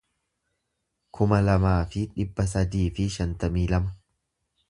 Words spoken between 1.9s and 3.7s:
fi dhibba sadii fi shantamii